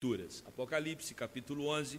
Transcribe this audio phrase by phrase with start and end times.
[0.00, 0.44] Escrituras.
[0.46, 1.98] Apocalipse, capítulo 11,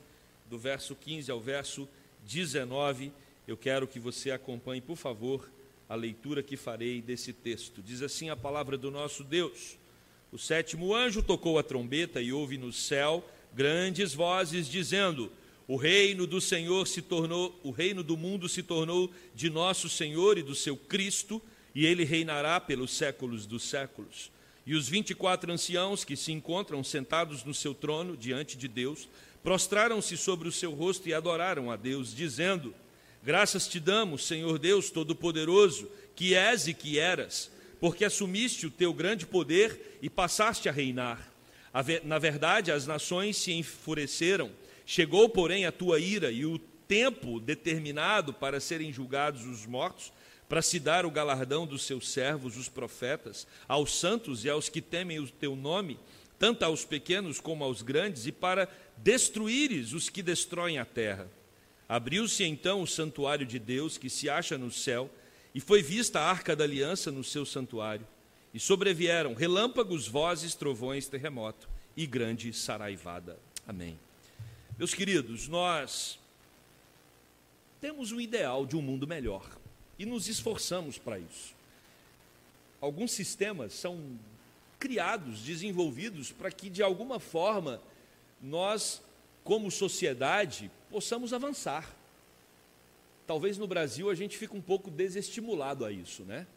[0.49, 1.85] do verso 15 ao verso
[2.25, 3.11] 19.
[3.45, 5.51] Eu quero que você acompanhe, por favor,
[5.89, 7.81] a leitura que farei desse texto.
[7.81, 9.77] Diz assim a palavra do nosso Deus:
[10.31, 13.21] O sétimo anjo tocou a trombeta e houve no céu
[13.53, 15.29] grandes vozes dizendo:
[15.67, 20.37] O reino do Senhor se tornou, o reino do mundo se tornou de nosso Senhor
[20.37, 21.41] e do seu Cristo,
[21.75, 24.31] e ele reinará pelos séculos dos séculos.
[24.69, 28.67] E os vinte e quatro anciãos que se encontram sentados no seu trono diante de
[28.67, 29.09] Deus,
[29.41, 32.71] prostraram-se sobre o seu rosto e adoraram a Deus, dizendo:
[33.23, 38.93] Graças te damos, Senhor Deus Todo-Poderoso, que és e que eras, porque assumiste o teu
[38.93, 41.33] grande poder e passaste a reinar.
[42.03, 44.51] Na verdade, as nações se enfureceram,
[44.85, 50.11] chegou, porém, a tua ira e o tempo determinado para serem julgados os mortos
[50.49, 54.81] para se dar o galardão dos seus servos, os profetas, aos santos e aos que
[54.81, 55.99] temem o teu nome,
[56.39, 58.67] tanto aos pequenos como aos grandes, e para
[58.97, 61.29] destruíres os que destroem a terra.
[61.87, 65.07] Abriu-se então o santuário de Deus, que se acha no céu,
[65.53, 68.07] e foi vista a arca da aliança no seu santuário.
[68.51, 73.37] E sobrevieram relâmpagos, vozes, trovões, terremoto e grande saraivada.
[73.67, 73.99] Amém.
[74.79, 76.17] Meus queridos, nós
[77.79, 79.45] temos um ideal de um mundo melhor
[79.99, 81.53] e nos esforçamos para isso.
[82.79, 84.17] Alguns sistemas são
[84.79, 87.81] criados, desenvolvidos para que de alguma forma
[88.41, 89.01] nós,
[89.43, 91.93] como sociedade, possamos avançar.
[93.27, 96.47] Talvez no Brasil a gente fique um pouco desestimulado a isso, né?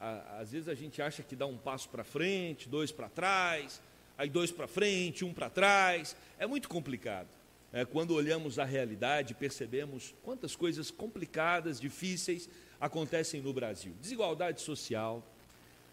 [0.00, 3.80] Às vezes a gente acha que dá um passo para frente, dois para trás,
[4.16, 6.16] aí dois para frente, um para trás.
[6.38, 7.28] É muito complicado.
[7.72, 12.48] É, quando olhamos a realidade, percebemos quantas coisas complicadas, difíceis
[12.80, 13.92] acontecem no Brasil.
[14.00, 15.22] Desigualdade social.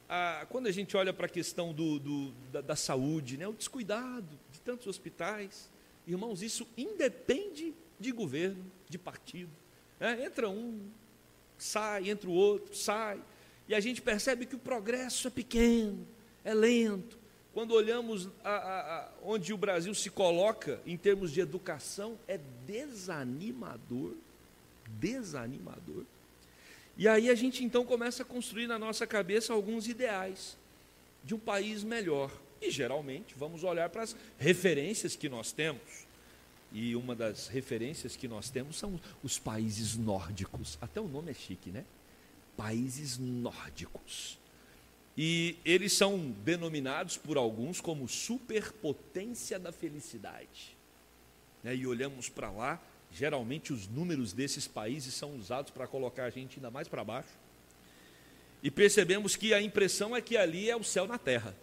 [0.09, 3.53] Ah, quando a gente olha para a questão do, do, da, da, saúde, né, o
[3.53, 5.69] descuidado de tantos hospitais,
[6.05, 9.51] irmãos, isso independe de governo, de partido.
[9.99, 10.25] Né?
[10.25, 10.81] Entra um,
[11.57, 13.19] sai, entra o outro, sai.
[13.67, 16.05] E a gente percebe que o progresso é pequeno,
[16.43, 17.17] é lento.
[17.53, 22.39] Quando olhamos a, a, a, onde o Brasil se coloca em termos de educação, é
[22.65, 24.13] desanimador.
[24.99, 26.03] Desanimador.
[26.97, 30.57] E aí a gente então começa a construir na nossa cabeça alguns ideais
[31.23, 32.31] de um país melhor.
[32.61, 36.05] E geralmente vamos olhar para as referências que nós temos.
[36.71, 40.77] E uma das referências que nós temos são os países nórdicos.
[40.81, 41.83] Até o nome é chique, né?
[42.55, 44.39] Países nórdicos.
[45.15, 50.75] E eles são denominados por alguns como superpotência da felicidade.
[51.63, 51.75] Né?
[51.75, 52.81] E olhamos para lá
[53.15, 57.29] Geralmente os números desses países são usados para colocar a gente ainda mais para baixo.
[58.63, 61.55] E percebemos que a impressão é que ali é o céu na terra.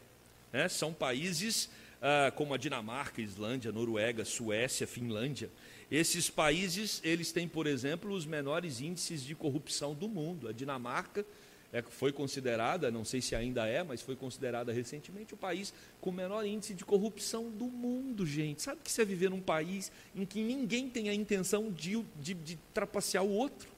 [0.52, 0.68] Né?
[0.68, 5.50] São países ah, como a Dinamarca, Islândia, Noruega, Suécia, Finlândia.
[5.90, 10.48] Esses países, eles têm, por exemplo, os menores índices de corrupção do mundo.
[10.48, 11.26] A Dinamarca
[11.72, 16.10] é, foi considerada, não sei se ainda é, mas foi considerada recentemente o país com
[16.10, 18.62] o menor índice de corrupção do mundo, gente.
[18.62, 22.34] Sabe que você é viver num país em que ninguém tem a intenção de, de,
[22.34, 23.68] de trapacear o outro,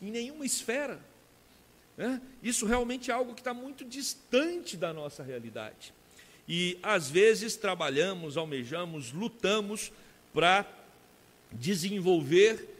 [0.00, 0.98] em nenhuma esfera.
[1.98, 2.22] Né?
[2.42, 5.92] Isso realmente é algo que está muito distante da nossa realidade.
[6.48, 9.92] E às vezes trabalhamos, almejamos, lutamos
[10.32, 10.66] para
[11.52, 12.77] desenvolver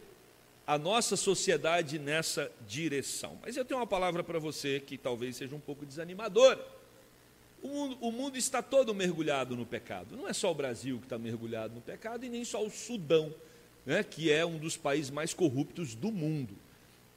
[0.68, 3.38] a nossa sociedade nessa direção.
[3.40, 6.62] Mas eu tenho uma palavra para você que talvez seja um pouco desanimadora.
[7.62, 10.14] O mundo, o mundo, está todo mergulhado no pecado.
[10.14, 13.34] Não é só o Brasil que está mergulhado no pecado e nem só o Sudão,
[13.86, 16.54] né, que é um dos países mais corruptos do mundo.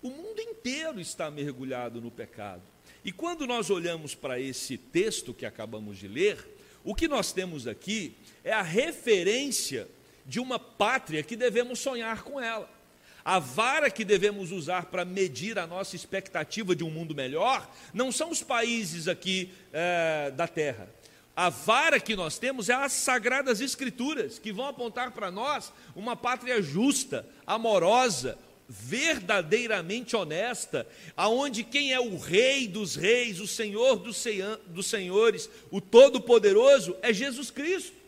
[0.01, 2.63] O mundo inteiro está mergulhado no pecado.
[3.03, 6.37] E quando nós olhamos para esse texto que acabamos de ler,
[6.85, 9.89] o que nós temos aqui é a referência
[10.25, 12.79] de uma pátria que devemos sonhar com ela.
[13.23, 18.11] A vara que devemos usar para medir a nossa expectativa de um mundo melhor não
[18.11, 20.89] são os países aqui é, da terra.
[21.35, 26.15] A vara que nós temos é as sagradas escrituras, que vão apontar para nós uma
[26.15, 28.37] pátria justa, amorosa,
[28.67, 36.95] verdadeiramente honesta, aonde quem é o rei dos reis, o senhor dos senhores, o todo-poderoso
[37.01, 38.00] é Jesus Cristo.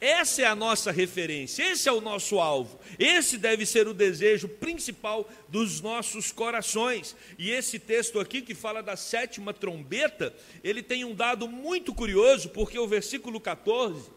[0.00, 4.48] Essa é a nossa referência, esse é o nosso alvo, esse deve ser o desejo
[4.48, 7.14] principal dos nossos corações.
[7.38, 12.48] E esse texto aqui, que fala da sétima trombeta, ele tem um dado muito curioso,
[12.48, 14.08] porque o versículo 14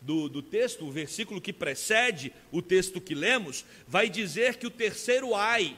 [0.00, 4.70] do, do texto, o versículo que precede o texto que lemos, vai dizer que o
[4.70, 5.76] terceiro ai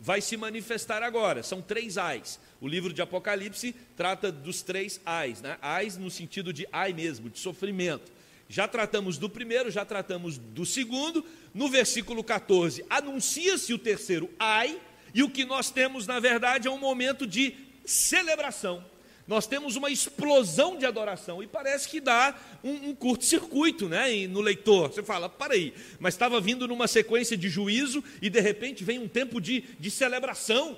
[0.00, 1.42] vai se manifestar agora.
[1.42, 2.40] São três ais.
[2.60, 5.58] O livro de Apocalipse trata dos três ais, né?
[5.62, 8.12] ais no sentido de ai mesmo, de sofrimento.
[8.48, 11.24] Já tratamos do primeiro, já tratamos do segundo.
[11.52, 14.80] No versículo 14, anuncia-se o terceiro ai,
[15.14, 17.54] e o que nós temos, na verdade, é um momento de
[17.84, 18.84] celebração.
[19.26, 24.40] Nós temos uma explosão de adoração e parece que dá um, um curto-circuito né, no
[24.40, 24.92] leitor.
[24.92, 28.98] Você fala, para aí, mas estava vindo numa sequência de juízo e de repente vem
[28.98, 30.76] um tempo de, de celebração.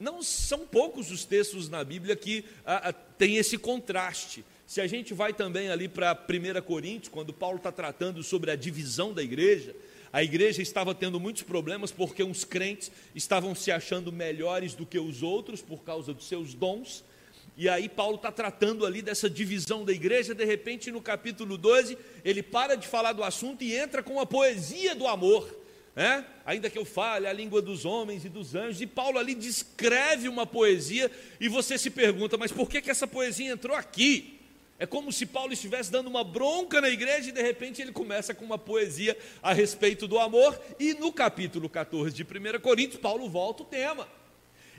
[0.00, 4.42] Não são poucos os textos na Bíblia que ah, ah, têm esse contraste.
[4.66, 8.56] Se a gente vai também ali para 1 Coríntios, quando Paulo está tratando sobre a
[8.56, 9.74] divisão da igreja,
[10.12, 14.98] a igreja estava tendo muitos problemas porque uns crentes estavam se achando melhores do que
[14.98, 17.02] os outros por causa dos seus dons.
[17.56, 21.96] E aí Paulo está tratando ali dessa divisão da igreja, de repente no capítulo 12,
[22.24, 25.48] ele para de falar do assunto e entra com a poesia do amor.
[25.94, 26.24] né?
[26.44, 30.28] ainda que eu fale a língua dos homens e dos anjos, e Paulo ali descreve
[30.28, 34.41] uma poesia, e você se pergunta, mas por que, que essa poesia entrou aqui?
[34.82, 38.34] É como se Paulo estivesse dando uma bronca na igreja e de repente ele começa
[38.34, 43.30] com uma poesia a respeito do amor, e no capítulo 14 de 1 Coríntios, Paulo
[43.30, 44.08] volta o tema.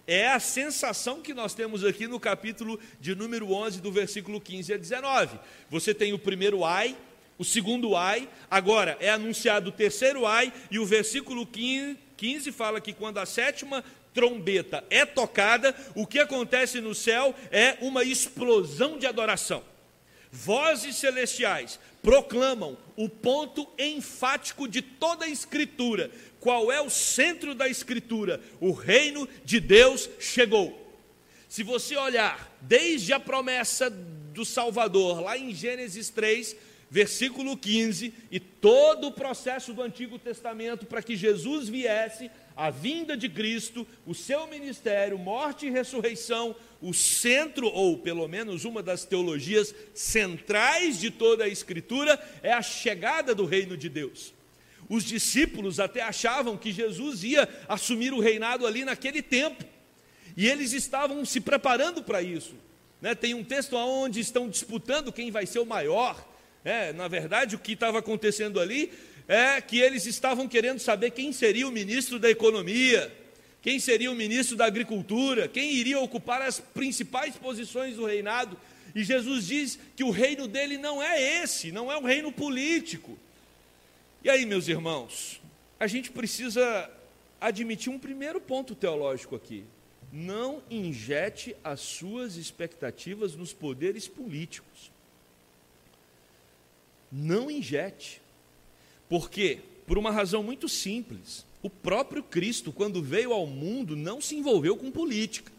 [0.05, 4.73] É a sensação que nós temos aqui no capítulo de número 11, do versículo 15
[4.73, 5.39] a 19.
[5.69, 6.97] Você tem o primeiro ai,
[7.37, 12.91] o segundo ai, agora é anunciado o terceiro ai, e o versículo 15 fala que
[12.91, 13.81] quando a sétima
[14.13, 19.63] trombeta é tocada, o que acontece no céu é uma explosão de adoração
[20.33, 26.09] vozes celestiais proclamam o ponto enfático de toda a Escritura.
[26.39, 28.41] Qual é o centro da Escritura?
[28.59, 30.81] O reino de Deus chegou.
[31.47, 36.55] Se você olhar desde a promessa do Salvador, lá em Gênesis 3,
[36.89, 43.17] versículo 15, e todo o processo do Antigo Testamento para que Jesus viesse, a vinda
[43.17, 49.05] de Cristo, o seu ministério, morte e ressurreição, o centro, ou pelo menos uma das
[49.05, 54.33] teologias centrais de toda a Escritura, é a chegada do reino de Deus.
[54.89, 59.63] Os discípulos até achavam que Jesus ia assumir o reinado ali naquele tempo,
[60.35, 62.55] e eles estavam se preparando para isso.
[63.01, 63.15] Né?
[63.15, 66.31] Tem um texto onde estão disputando quem vai ser o maior.
[66.65, 68.91] É, na verdade, o que estava acontecendo ali
[69.27, 73.11] é que eles estavam querendo saber quem seria o ministro da Economia,
[73.61, 78.57] quem seria o ministro da Agricultura, quem iria ocupar as principais posições do reinado.
[78.93, 83.17] E Jesus diz que o reino dele não é esse, não é um reino político.
[84.23, 85.41] E aí, meus irmãos,
[85.79, 86.89] a gente precisa
[87.39, 89.65] admitir um primeiro ponto teológico aqui.
[90.11, 94.91] Não injete as suas expectativas nos poderes políticos.
[97.11, 98.22] Não injete.
[99.09, 99.59] Por quê?
[99.85, 101.45] Por uma razão muito simples.
[101.61, 105.51] O próprio Cristo, quando veio ao mundo, não se envolveu com política,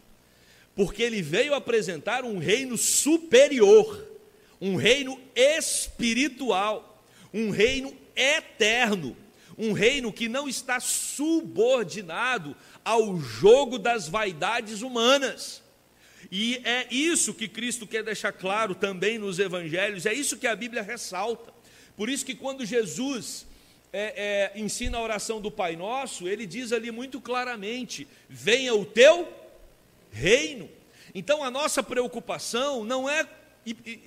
[0.74, 4.06] porque ele veio apresentar um reino superior,
[4.60, 7.02] um reino espiritual,
[7.32, 9.16] um reino eterno,
[9.56, 12.54] um reino que não está subordinado
[12.84, 15.62] ao jogo das vaidades humanas.
[16.30, 20.56] E é isso que Cristo quer deixar claro também nos evangelhos, é isso que a
[20.56, 21.53] Bíblia ressalta.
[21.96, 23.46] Por isso que quando Jesus
[23.92, 28.84] é, é, ensina a oração do Pai Nosso, ele diz ali muito claramente: venha o
[28.84, 29.32] teu
[30.10, 30.68] reino.
[31.14, 33.28] Então a nossa preocupação não é.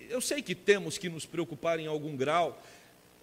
[0.09, 2.61] Eu sei que temos que nos preocupar em algum grau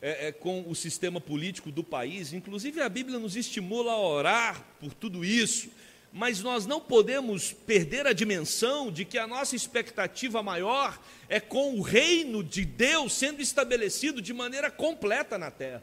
[0.00, 4.62] é, é, com o sistema político do país, inclusive a Bíblia nos estimula a orar
[4.80, 5.70] por tudo isso,
[6.14, 10.96] mas nós não podemos perder a dimensão de que a nossa expectativa maior
[11.28, 15.82] é com o reino de Deus sendo estabelecido de maneira completa na terra.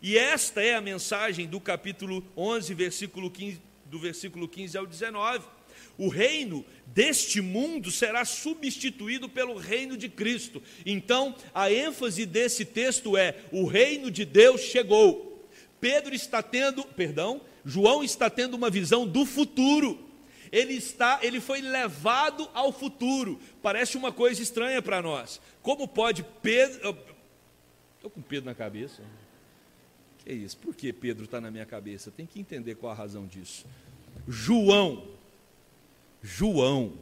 [0.00, 5.44] E esta é a mensagem do capítulo 11, versículo 15, do versículo 15 ao 19.
[5.98, 10.62] O reino deste mundo será substituído pelo reino de Cristo.
[10.86, 15.44] Então, a ênfase desse texto é: o reino de Deus chegou.
[15.80, 19.98] Pedro está tendo, perdão, João está tendo uma visão do futuro.
[20.50, 23.40] Ele está, ele foi levado ao futuro.
[23.62, 25.40] Parece uma coisa estranha para nós.
[25.62, 26.96] Como pode Pedro?
[27.96, 29.02] Estou com Pedro na cabeça.
[30.18, 30.56] Que é isso?
[30.58, 32.10] Por que Pedro está na minha cabeça?
[32.10, 33.64] Tem que entender qual a razão disso.
[34.28, 35.08] João,
[36.22, 36.92] João,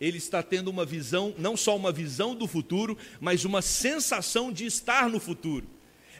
[0.00, 4.66] ele está tendo uma visão, não só uma visão do futuro, mas uma sensação de
[4.66, 5.66] estar no futuro.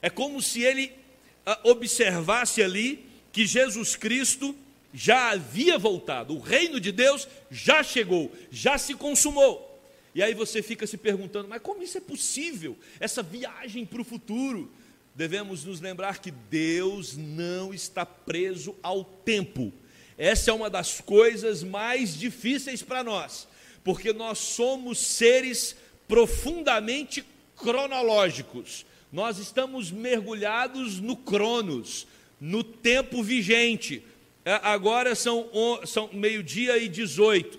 [0.01, 0.93] É como se ele
[1.45, 4.55] ah, observasse ali que Jesus Cristo
[4.93, 9.71] já havia voltado, o reino de Deus já chegou, já se consumou.
[10.15, 12.77] E aí você fica se perguntando, mas como isso é possível?
[13.01, 14.71] Essa viagem para o futuro.
[15.15, 19.73] Devemos nos lembrar que Deus não está preso ao tempo.
[20.17, 23.49] Essa é uma das coisas mais difíceis para nós,
[23.83, 25.75] porque nós somos seres
[26.07, 27.25] profundamente
[27.57, 28.87] cronológicos.
[29.11, 32.07] Nós estamos mergulhados no Cronos,
[32.43, 34.03] no tempo vigente.
[34.45, 35.49] É, agora são,
[35.87, 37.57] são meio-dia e 18.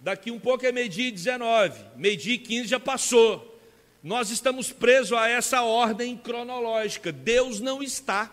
[0.00, 1.80] Daqui um pouco é meio-dia e 19.
[1.96, 3.58] Meio-dia e 15 já passou.
[4.04, 7.10] Nós estamos presos a essa ordem cronológica.
[7.10, 8.32] Deus não está.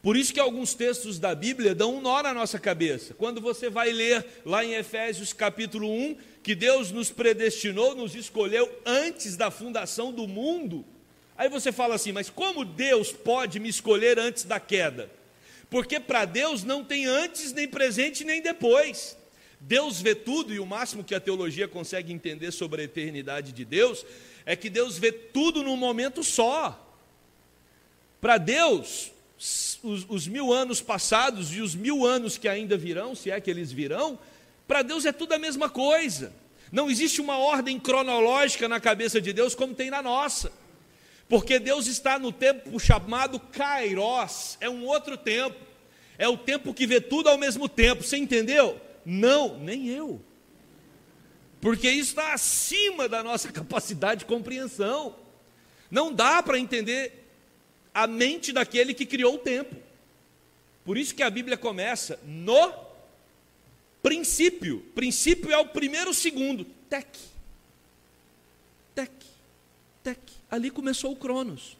[0.00, 3.12] Por isso que alguns textos da Bíblia dão um nó na nossa cabeça.
[3.12, 8.70] Quando você vai ler lá em Efésios capítulo 1, que Deus nos predestinou, nos escolheu
[8.86, 10.86] antes da fundação do mundo.
[11.36, 15.10] Aí você fala assim, mas como Deus pode me escolher antes da queda?
[15.68, 19.16] Porque para Deus não tem antes, nem presente, nem depois.
[19.58, 23.64] Deus vê tudo, e o máximo que a teologia consegue entender sobre a eternidade de
[23.64, 24.04] Deus
[24.46, 26.80] é que Deus vê tudo num momento só.
[28.20, 29.10] Para Deus,
[29.82, 33.50] os, os, mil anos passados e os mil anos que ainda virão, se é que
[33.50, 34.18] eles virão,
[34.68, 36.32] para Deus é tudo a mesma coisa.
[36.70, 40.52] Não existe uma ordem cronológica na cabeça de Deus como tem na nossa.
[41.28, 45.56] Porque Deus está no tempo chamado Kairos, é um outro tempo.
[46.16, 48.02] É o tempo que vê tudo ao mesmo tempo.
[48.02, 48.80] Você entendeu?
[49.04, 50.20] Não, nem eu
[51.64, 55.16] porque isso está acima da nossa capacidade de compreensão.
[55.90, 57.26] Não dá para entender
[57.94, 59.74] a mente daquele que criou o tempo.
[60.84, 62.70] Por isso que a Bíblia começa no
[64.02, 64.80] princípio.
[64.94, 66.66] Princípio é o primeiro segundo.
[66.90, 67.08] Tec.
[68.94, 69.12] Tec.
[70.02, 70.20] Tec.
[70.50, 71.76] Ali começou o Cronos.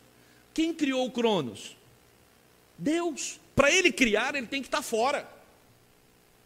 [0.52, 1.76] Quem criou o Cronos?
[2.78, 3.40] Deus.
[3.54, 5.28] Para ele criar, ele tem que estar fora.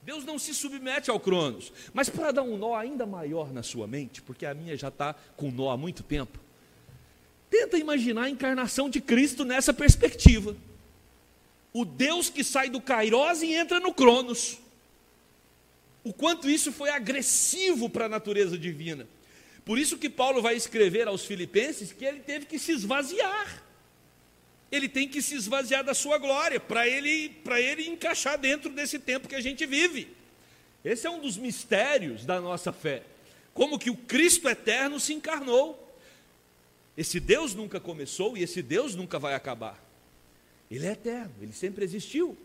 [0.02, 1.72] Deus não se submete ao Cronos.
[1.92, 5.14] Mas para dar um nó ainda maior na sua mente, porque a minha já está
[5.36, 6.38] com nó há muito tempo,
[7.50, 10.56] tenta imaginar a encarnação de Cristo nessa perspectiva.
[11.72, 14.58] O Deus que sai do Kairos e entra no Cronos.
[16.02, 19.06] O quanto isso foi agressivo para a natureza divina.
[19.68, 23.68] Por isso que Paulo vai escrever aos Filipenses que ele teve que se esvaziar
[24.70, 29.28] ele tem que se esvaziar da sua glória, para ele, ele encaixar dentro desse tempo
[29.28, 30.08] que a gente vive.
[30.84, 33.02] Esse é um dos mistérios da nossa fé.
[33.54, 35.84] Como que o Cristo eterno se encarnou.
[36.96, 39.82] Esse Deus nunca começou e esse Deus nunca vai acabar.
[40.70, 42.36] Ele é eterno, ele sempre existiu.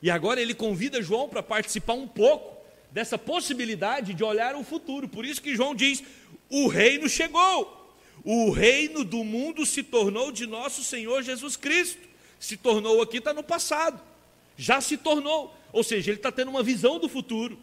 [0.00, 2.61] E agora ele convida João para participar um pouco
[2.92, 5.08] dessa possibilidade de olhar o futuro.
[5.08, 6.02] Por isso que João diz:
[6.48, 7.80] o reino chegou.
[8.24, 12.00] O reino do mundo se tornou de nosso Senhor Jesus Cristo.
[12.38, 14.00] Se tornou aqui, está no passado.
[14.56, 15.56] Já se tornou.
[15.72, 17.58] Ou seja, ele está tendo uma visão do futuro.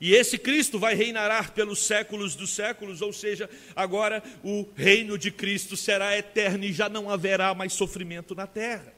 [0.00, 5.30] E esse Cristo vai reinar pelos séculos dos séculos, ou seja, agora o reino de
[5.30, 8.92] Cristo será eterno e já não haverá mais sofrimento na terra.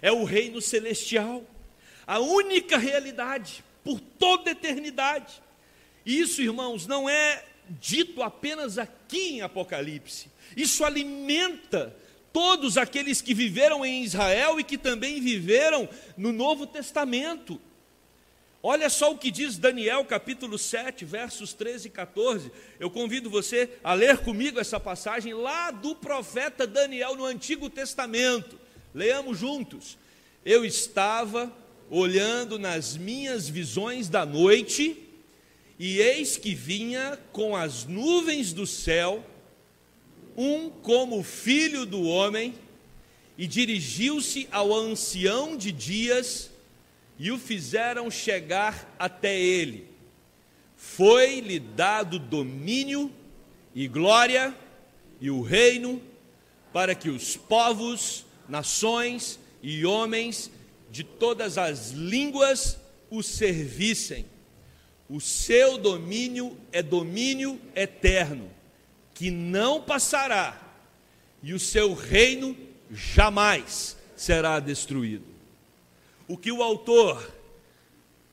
[0.00, 1.42] É o reino celestial,
[2.06, 5.40] a única realidade por toda a eternidade.
[6.04, 7.44] Isso, irmãos, não é
[7.78, 10.28] dito apenas aqui em Apocalipse.
[10.56, 11.96] Isso alimenta
[12.32, 17.60] todos aqueles que viveram em Israel e que também viveram no Novo Testamento.
[18.60, 22.50] Olha só o que diz Daniel capítulo 7, versos 13 e 14.
[22.80, 28.58] Eu convido você a ler comigo essa passagem lá do profeta Daniel no Antigo Testamento.
[28.92, 29.96] Leamos juntos.
[30.44, 31.52] Eu estava
[31.90, 35.06] olhando nas minhas visões da noite
[35.78, 39.24] e eis que vinha com as nuvens do céu,
[40.36, 42.54] um como filho do homem,
[43.36, 46.50] e dirigiu-se ao ancião de dias,
[47.18, 49.86] e o fizeram chegar até ele.
[50.76, 53.12] Foi-lhe dado domínio
[53.74, 54.54] e glória
[55.20, 56.00] e o reino,
[56.72, 60.50] para que os povos, nações e homens
[60.90, 62.78] de todas as línguas
[63.10, 64.26] o servissem
[65.08, 68.50] o seu domínio é domínio eterno,
[69.14, 70.60] que não passará,
[71.42, 72.56] e o seu reino
[72.90, 75.24] jamais será destruído.
[76.26, 77.32] O que o autor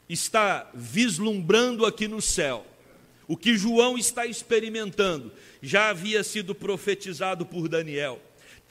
[0.10, 2.66] está vislumbrando aqui no céu,
[3.28, 5.32] o que João está experimentando,
[5.62, 8.20] já havia sido profetizado por Daniel,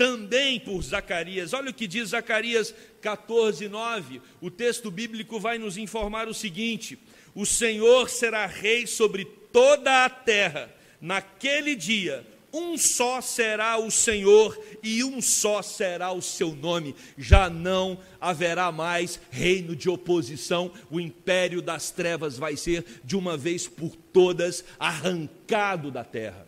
[0.02, 1.52] também por Zacarias.
[1.52, 4.20] Olha o que diz Zacarias 14, 9.
[4.40, 6.98] O texto bíblico vai nos informar o seguinte:
[7.32, 10.74] o Senhor será rei sobre toda a terra.
[11.00, 16.96] Naquele dia, um só será o Senhor e um só será o seu nome.
[17.16, 20.72] Já não haverá mais reino de oposição.
[20.90, 26.44] O império das trevas vai ser de uma vez por todas arrancado da terra.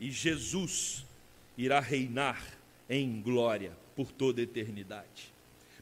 [0.00, 1.04] E Jesus
[1.58, 2.61] irá reinar
[2.92, 5.32] em glória por toda a eternidade.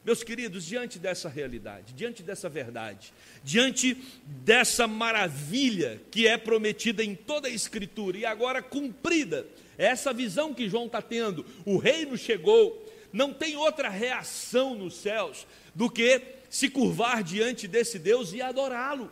[0.05, 3.13] Meus queridos, diante dessa realidade, diante dessa verdade,
[3.43, 10.55] diante dessa maravilha que é prometida em toda a Escritura e agora cumprida essa visão
[10.55, 11.45] que João está tendo.
[11.67, 12.87] O reino chegou.
[13.13, 19.11] Não tem outra reação nos céus do que se curvar diante desse Deus e adorá-lo.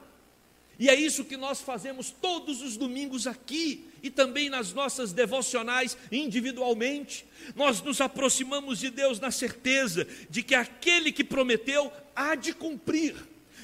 [0.79, 5.97] E é isso que nós fazemos todos os domingos aqui e também nas nossas devocionais
[6.13, 7.27] individualmente.
[7.57, 13.17] Nós nos aproximamos de Deus na certeza de que aquele que prometeu há de cumprir.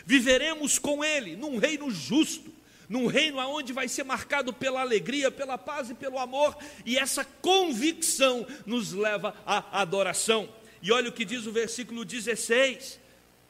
[0.05, 2.53] Viveremos com Ele num reino justo,
[2.89, 7.25] num reino onde vai ser marcado pela alegria, pela paz e pelo amor, e essa
[7.25, 10.49] convicção nos leva à adoração.
[10.83, 12.99] E olha o que diz o versículo 16: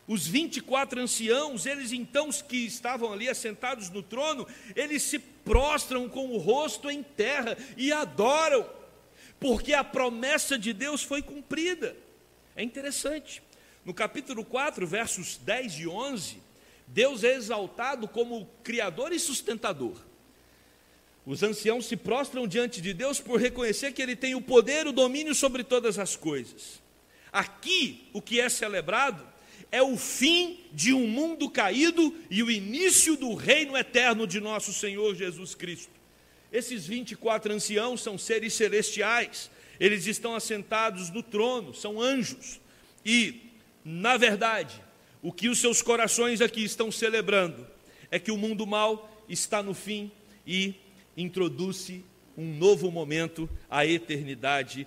[0.06, 4.46] os 24 anciãos, eles então que estavam ali assentados no trono,
[4.76, 8.68] eles se prostram com o rosto em terra e adoram,
[9.40, 11.96] porque a promessa de Deus foi cumprida.
[12.54, 13.42] É interessante.
[13.84, 16.42] No capítulo 4, versos 10 e 11,
[16.87, 19.96] Deus é exaltado como criador e sustentador.
[21.26, 24.92] Os anciãos se prostram diante de Deus por reconhecer que Ele tem o poder o
[24.92, 26.82] domínio sobre todas as coisas.
[27.32, 29.33] Aqui, o que é celebrado
[29.71, 34.73] é o fim de um mundo caído e o início do reino eterno de nosso
[34.73, 35.92] Senhor Jesus Cristo.
[36.52, 42.61] Esses 24 anciãos são seres celestiais, eles estão assentados no trono, são anjos.
[43.04, 43.50] E,
[43.85, 44.80] na verdade,
[45.21, 47.66] o que os seus corações aqui estão celebrando
[48.11, 50.11] é que o mundo mal está no fim
[50.47, 50.75] e
[51.16, 52.04] introduz-se
[52.37, 54.87] um novo momento, a eternidade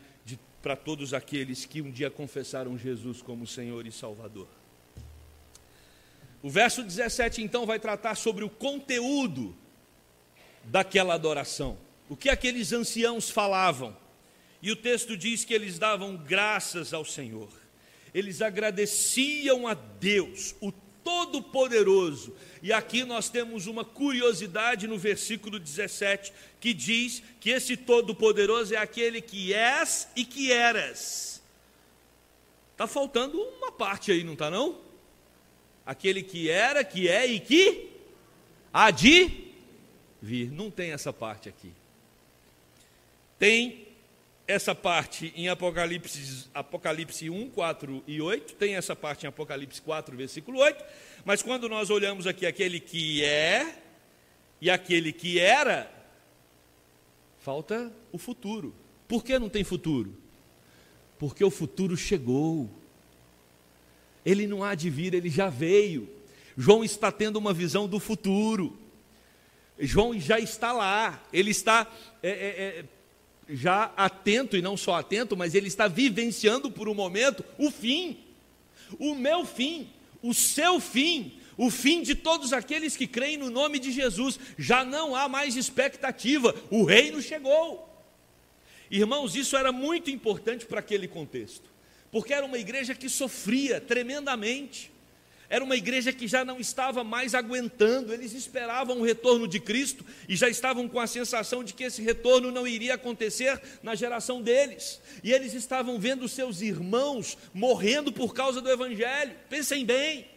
[0.61, 4.47] para todos aqueles que um dia confessaram Jesus como Senhor e Salvador.
[6.41, 9.55] O verso 17 então vai tratar sobre o conteúdo
[10.63, 11.77] daquela adoração.
[12.09, 13.95] O que aqueles anciãos falavam?
[14.61, 17.49] E o texto diz que eles davam graças ao Senhor.
[18.13, 20.71] Eles agradeciam a Deus, o
[21.03, 22.35] Todo-Poderoso.
[22.61, 28.77] E aqui nós temos uma curiosidade no versículo 17, que diz que esse Todo-Poderoso é
[28.77, 31.41] aquele que és e que eras.
[32.73, 34.86] Está faltando uma parte aí, não está não?
[35.87, 37.89] Aquele que era, que é e que
[38.73, 39.53] há de
[40.21, 40.51] vir.
[40.51, 41.71] Não tem essa parte aqui.
[43.39, 43.87] Tem
[44.45, 50.15] essa parte em Apocalipse, Apocalipse 1, 4 e 8, tem essa parte em Apocalipse 4,
[50.15, 50.83] versículo 8,
[51.25, 53.75] mas quando nós olhamos aqui aquele que é
[54.61, 55.91] e aquele que era,
[57.39, 58.73] falta o futuro.
[59.07, 60.15] Por que não tem futuro?
[61.19, 62.69] Porque o futuro chegou
[64.27, 66.09] ele não há de vir, ele já veio.
[66.57, 68.77] João está tendo uma visão do futuro.
[69.79, 71.89] João já está lá, ele está
[72.21, 72.85] é, é, é,
[73.47, 78.17] já atento, e não só atento, mas ele está vivenciando por um momento o fim,
[78.99, 79.87] o meu fim,
[80.21, 84.37] o seu fim, o fim de todos aqueles que creem no nome de Jesus.
[84.57, 87.87] Já não há mais expectativa, o reino chegou.
[88.91, 91.76] Irmãos, isso era muito importante para aquele contexto
[92.11, 94.91] porque era uma igreja que sofria tremendamente.
[95.49, 100.05] Era uma igreja que já não estava mais aguentando, eles esperavam o retorno de Cristo
[100.27, 104.41] e já estavam com a sensação de que esse retorno não iria acontecer na geração
[104.41, 104.99] deles.
[105.23, 109.35] E eles estavam vendo seus irmãos morrendo por causa do Evangelho.
[109.49, 110.27] Pensem bem.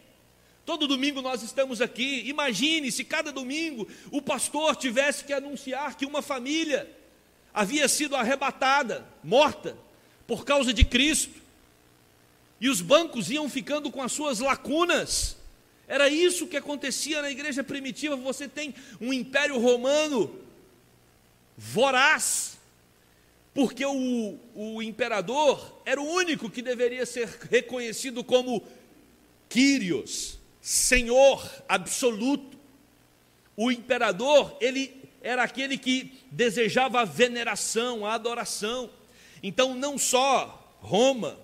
[0.65, 2.23] Todo domingo nós estamos aqui.
[2.29, 6.89] Imagine se cada domingo o pastor tivesse que anunciar que uma família
[7.53, 9.75] havia sido arrebatada, morta,
[10.25, 11.40] por causa de Cristo
[12.61, 15.35] e os bancos iam ficando com as suas lacunas.
[15.87, 18.15] Era isso que acontecia na igreja primitiva.
[18.15, 20.39] Você tem um império romano
[21.57, 22.59] voraz,
[23.51, 28.63] porque o, o imperador era o único que deveria ser reconhecido como
[29.49, 32.57] Quírios, Senhor absoluto.
[33.57, 38.89] O imperador, ele era aquele que desejava a veneração, a adoração.
[39.41, 41.37] Então, não só Roma,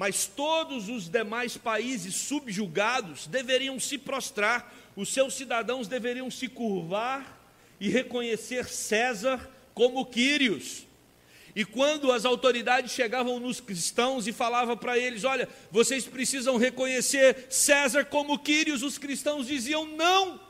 [0.00, 7.38] mas todos os demais países subjugados deveriam se prostrar, os seus cidadãos deveriam se curvar
[7.78, 10.86] e reconhecer César como Quírios.
[11.54, 17.48] E quando as autoridades chegavam nos cristãos e falavam para eles: Olha, vocês precisam reconhecer
[17.50, 20.40] César como Quírios, os cristãos diziam: Não,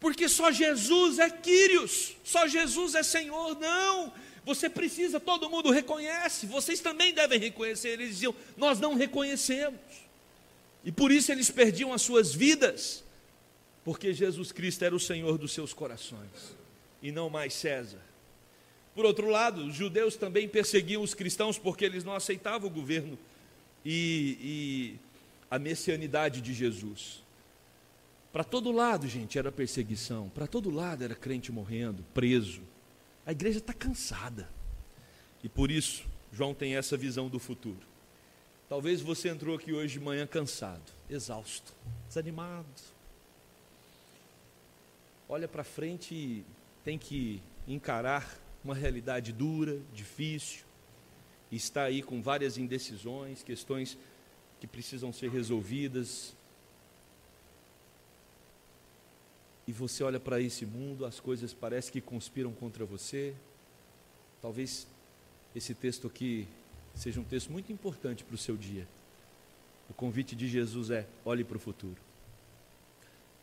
[0.00, 3.56] porque só Jesus é Quírios, só Jesus é Senhor.
[3.60, 4.12] Não,
[4.48, 7.90] você precisa, todo mundo reconhece, vocês também devem reconhecer.
[7.90, 9.78] Eles diziam: Nós não reconhecemos.
[10.82, 13.04] E por isso eles perdiam as suas vidas,
[13.84, 16.56] porque Jesus Cristo era o Senhor dos seus corações,
[17.02, 18.00] e não mais César.
[18.94, 23.18] Por outro lado, os judeus também perseguiam os cristãos porque eles não aceitavam o governo
[23.84, 24.94] e, e
[25.50, 27.22] a messianidade de Jesus.
[28.32, 32.62] Para todo lado, gente, era perseguição, para todo lado era crente morrendo, preso.
[33.28, 34.48] A igreja está cansada.
[35.44, 37.86] E por isso, João tem essa visão do futuro.
[38.70, 41.74] Talvez você entrou aqui hoje de manhã cansado, exausto,
[42.08, 42.66] desanimado.
[45.28, 46.44] Olha para frente e
[46.82, 50.64] tem que encarar uma realidade dura, difícil,
[51.52, 53.98] está aí com várias indecisões, questões
[54.58, 56.34] que precisam ser resolvidas.
[59.68, 63.34] E você olha para esse mundo, as coisas parecem que conspiram contra você.
[64.40, 64.86] Talvez
[65.54, 66.48] esse texto aqui
[66.94, 68.88] seja um texto muito importante para o seu dia.
[69.90, 72.00] O convite de Jesus é: olhe para o futuro.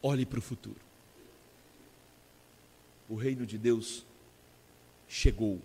[0.01, 0.79] Olhe para o futuro.
[3.07, 4.03] O reino de Deus
[5.07, 5.61] chegou.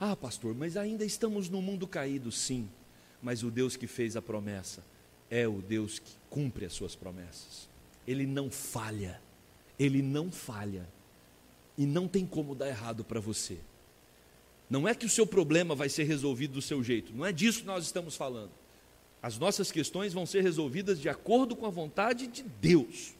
[0.00, 2.70] Ah, pastor, mas ainda estamos no mundo caído, sim.
[3.22, 4.82] Mas o Deus que fez a promessa
[5.28, 7.68] é o Deus que cumpre as suas promessas.
[8.06, 9.27] Ele não falha.
[9.78, 10.88] Ele não falha.
[11.76, 13.58] E não tem como dar errado para você.
[14.68, 17.60] Não é que o seu problema vai ser resolvido do seu jeito, não é disso
[17.60, 18.50] que nós estamos falando.
[19.22, 23.14] As nossas questões vão ser resolvidas de acordo com a vontade de Deus.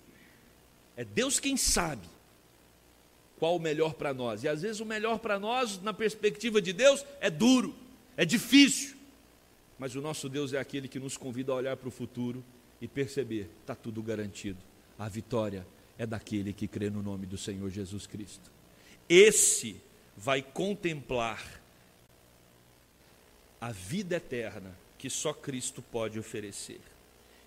[0.96, 2.06] É Deus quem sabe
[3.38, 4.44] qual o melhor para nós.
[4.44, 7.74] E às vezes o melhor para nós, na perspectiva de Deus, é duro,
[8.16, 8.96] é difícil.
[9.78, 12.44] Mas o nosso Deus é aquele que nos convida a olhar para o futuro
[12.80, 14.58] e perceber: está tudo garantido.
[14.98, 15.66] A vitória
[15.98, 18.50] é daquele que crê no nome do Senhor Jesus Cristo.
[19.08, 19.80] Esse
[20.16, 21.60] vai contemplar
[23.60, 26.80] a vida eterna que só Cristo pode oferecer.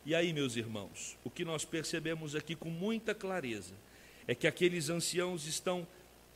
[0.06, 3.74] E aí, meus irmãos, o que nós percebemos aqui com muita clareza
[4.28, 5.88] é que aqueles anciãos estão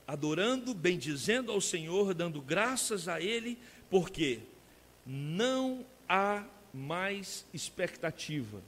[0.07, 3.57] adorando, bendizendo ao Senhor, dando graças a Ele,
[3.89, 4.39] porque
[5.05, 8.61] não há mais expectativa.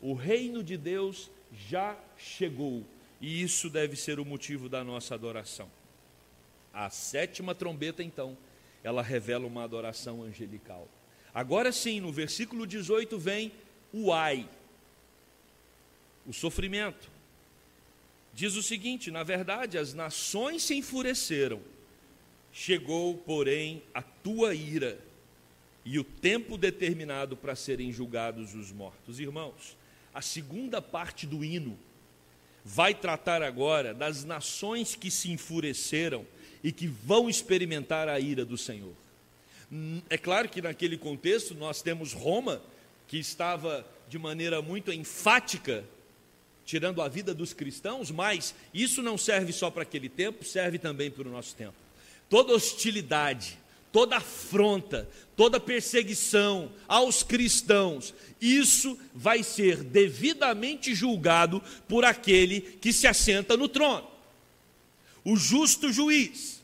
[0.00, 1.30] O reino de Deus
[1.68, 2.84] já chegou,
[3.20, 5.70] e isso deve ser o motivo da nossa adoração.
[6.72, 8.36] A sétima trombeta, então,
[8.84, 10.88] ela revela uma adoração angelical.
[11.34, 13.52] Agora sim, no versículo 18 vem
[13.92, 14.48] o ai,
[16.26, 17.10] o sofrimento.
[18.34, 21.60] Diz o seguinte: na verdade, as nações se enfureceram,
[22.52, 24.98] chegou, porém, a tua ira
[25.84, 29.20] e o tempo determinado para serem julgados os mortos.
[29.20, 29.76] Irmãos,
[30.16, 31.78] a segunda parte do hino
[32.64, 36.26] vai tratar agora das nações que se enfureceram
[36.64, 38.94] e que vão experimentar a ira do Senhor.
[39.70, 42.62] Hum, é claro que naquele contexto nós temos Roma,
[43.06, 45.84] que estava de maneira muito enfática
[46.64, 51.10] tirando a vida dos cristãos, mas isso não serve só para aquele tempo, serve também
[51.10, 51.76] para o nosso tempo.
[52.30, 53.58] Toda hostilidade,
[53.96, 63.06] toda afronta, toda perseguição aos cristãos, isso vai ser devidamente julgado por aquele que se
[63.06, 64.06] assenta no trono,
[65.24, 66.62] o justo juiz.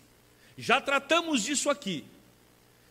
[0.58, 2.04] Já tratamos disso aqui.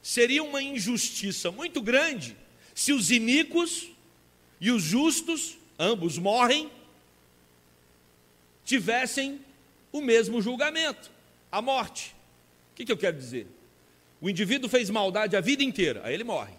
[0.02, 2.36] Seria uma injustiça muito grande
[2.74, 3.90] se os iníquos
[4.60, 6.68] e os justos, ambos morrem,
[8.66, 9.40] tivessem
[9.92, 11.12] o mesmo julgamento,
[11.52, 12.16] a morte.
[12.72, 13.61] O que, que eu quero dizer?
[14.22, 16.54] O indivíduo fez maldade a vida inteira, aí ele morre.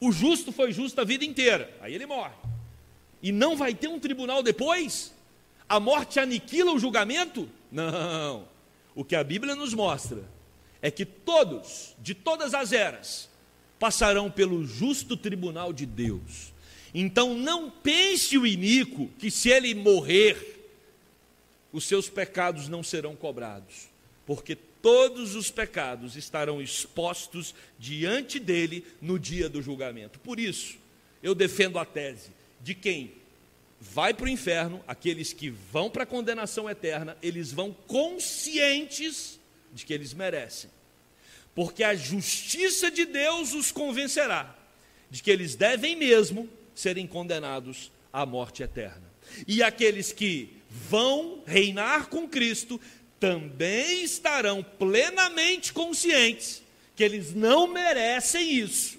[0.00, 2.34] O justo foi justo a vida inteira, aí ele morre.
[3.20, 5.12] E não vai ter um tribunal depois?
[5.68, 7.48] A morte aniquila o julgamento?
[7.72, 8.46] Não.
[8.94, 10.22] O que a Bíblia nos mostra
[10.80, 13.28] é que todos, de todas as eras,
[13.78, 16.52] passarão pelo justo tribunal de Deus.
[16.94, 20.70] Então não pense o iníquo que se ele morrer,
[21.72, 23.88] os seus pecados não serão cobrados,
[24.24, 30.20] porque todos os pecados estarão expostos diante dele no dia do julgamento.
[30.20, 30.76] Por isso,
[31.22, 32.28] eu defendo a tese
[32.60, 33.14] de quem
[33.80, 39.40] vai para o inferno, aqueles que vão para a condenação eterna, eles vão conscientes
[39.72, 40.68] de que eles merecem.
[41.54, 44.54] Porque a justiça de Deus os convencerá
[45.10, 49.02] de que eles devem mesmo serem condenados à morte eterna.
[49.48, 52.78] E aqueles que vão reinar com Cristo
[53.24, 56.62] também estarão plenamente conscientes
[56.94, 58.98] que eles não merecem isso,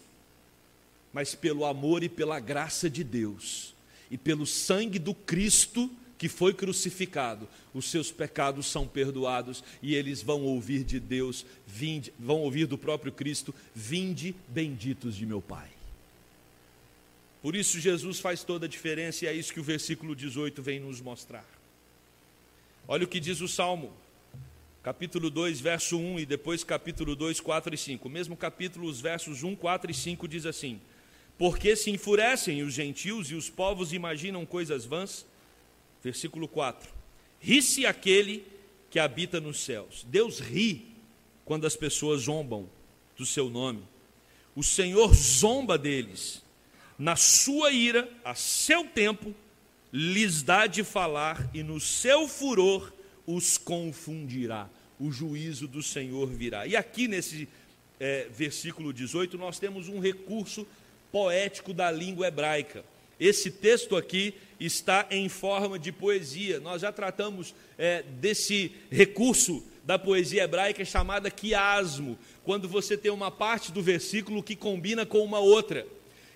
[1.13, 3.75] mas pelo amor e pela graça de Deus
[4.09, 10.23] e pelo sangue do Cristo que foi crucificado, os seus pecados são perdoados e eles
[10.23, 15.69] vão ouvir de Deus, vinde, vão ouvir do próprio Cristo, vinde benditos de meu Pai.
[17.43, 20.79] Por isso Jesus faz toda a diferença e é isso que o versículo 18 vem
[20.79, 21.45] nos mostrar.
[22.87, 23.93] Olha o que diz o Salmo,
[24.85, 28.07] capítulo 2, verso 1 e depois capítulo 2, 4 e 5.
[28.07, 30.79] O mesmo capítulo, os versos 1, 4 e 5 diz assim:
[31.39, 35.25] porque se enfurecem os gentios e os povos imaginam coisas vãs.
[36.03, 36.87] Versículo 4:
[37.39, 38.45] Ri-se aquele
[38.91, 40.05] que habita nos céus.
[40.07, 40.85] Deus ri
[41.43, 42.69] quando as pessoas zombam
[43.17, 43.81] do seu nome.
[44.55, 46.43] O Senhor zomba deles.
[46.95, 49.33] Na sua ira, a seu tempo,
[49.91, 52.93] lhes dá de falar, e no seu furor
[53.25, 54.69] os confundirá.
[54.99, 56.65] O juízo do Senhor virá.
[56.65, 57.47] E aqui nesse
[57.99, 60.65] é, versículo 18, nós temos um recurso
[61.11, 62.83] poético da língua hebraica.
[63.19, 66.59] Esse texto aqui está em forma de poesia.
[66.59, 73.29] Nós já tratamos é, desse recurso da poesia hebraica chamada quiasmo, quando você tem uma
[73.29, 75.85] parte do versículo que combina com uma outra.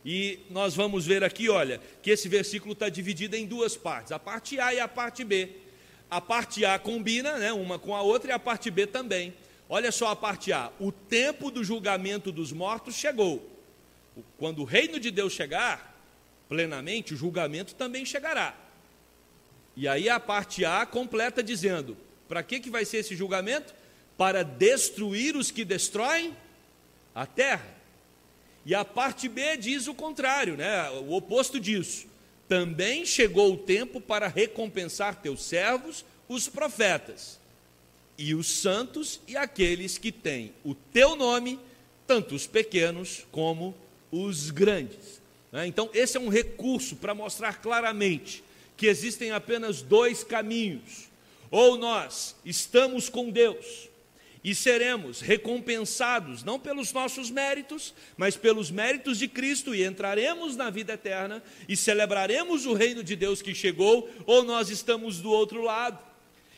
[0.06, 4.19] E nós vamos ver aqui, olha, que esse versículo está dividido em duas partes, a
[4.19, 5.49] parte A e a parte B.
[6.10, 9.34] A parte A combina, né, uma com a outra, e a parte B também.
[9.67, 13.48] Olha só a parte A: o tempo do julgamento dos mortos chegou.
[14.38, 15.95] Quando o reino de Deus chegar,
[16.48, 18.56] plenamente, o julgamento também chegará.
[19.76, 21.95] E aí a parte A completa dizendo:
[22.28, 23.74] para que, que vai ser esse julgamento?
[24.17, 26.36] Para destruir os que destroem
[27.13, 27.78] a terra.
[28.65, 30.89] E a parte B diz o contrário, né?
[30.89, 32.08] o oposto disso.
[32.49, 37.39] Também chegou o tempo para recompensar teus servos, os profetas,
[38.17, 41.57] e os santos e aqueles que têm o teu nome,
[42.05, 43.73] tanto os pequenos como
[44.12, 45.21] os grandes.
[45.51, 45.67] Né?
[45.67, 48.43] Então, esse é um recurso para mostrar claramente
[48.75, 51.07] que existem apenas dois caminhos.
[51.51, 53.88] Ou nós estamos com Deus
[54.43, 60.69] e seremos recompensados não pelos nossos méritos, mas pelos méritos de Cristo e entraremos na
[60.69, 65.62] vida eterna e celebraremos o reino de Deus que chegou, ou nós estamos do outro
[65.62, 65.99] lado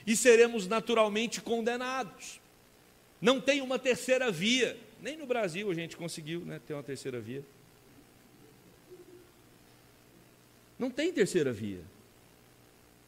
[0.05, 2.39] e seremos naturalmente condenados.
[3.19, 7.19] Não tem uma terceira via, nem no Brasil a gente conseguiu né, ter uma terceira
[7.19, 7.43] via.
[10.77, 11.81] Não tem terceira via.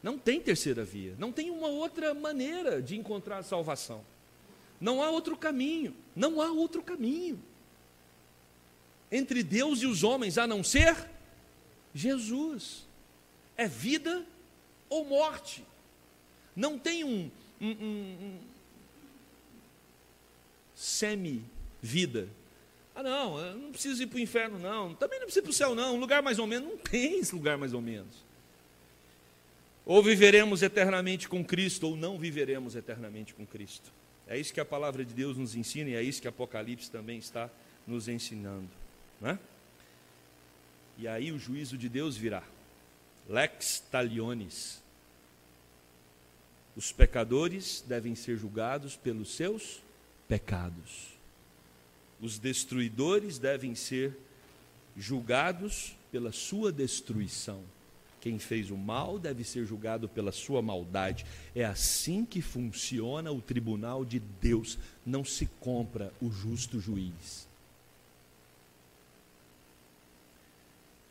[0.02, 1.14] Não tem terceira via.
[1.18, 4.04] Não tem uma outra maneira de encontrar salvação.
[4.80, 7.40] Não há outro caminho, não há outro caminho
[9.14, 10.96] entre Deus e os homens a não ser
[11.94, 12.84] Jesus.
[13.56, 14.26] É vida
[14.88, 15.64] ou morte.
[16.56, 18.38] Não tem um, um, um, um
[20.74, 22.28] semi-vida.
[22.94, 24.94] Ah, não, eu não preciso ir para o inferno, não.
[24.94, 25.94] Também não preciso ir para o céu, não.
[25.94, 26.68] Um lugar mais ou menos.
[26.68, 28.24] Não tem esse lugar mais ou menos.
[29.86, 33.92] Ou viveremos eternamente com Cristo, ou não viveremos eternamente com Cristo.
[34.26, 37.18] É isso que a palavra de Deus nos ensina e é isso que Apocalipse também
[37.18, 37.50] está
[37.86, 38.68] nos ensinando.
[39.20, 39.38] Né?
[40.96, 42.42] E aí o juízo de Deus virá.
[43.28, 44.82] Lex talionis.
[46.76, 49.82] Os pecadores devem ser julgados pelos seus
[50.26, 51.14] pecados.
[52.20, 54.16] Os destruidores devem ser
[54.96, 57.62] julgados pela sua destruição.
[58.24, 61.26] Quem fez o mal deve ser julgado pela sua maldade.
[61.54, 64.78] É assim que funciona o tribunal de Deus.
[65.04, 67.46] Não se compra o justo juiz.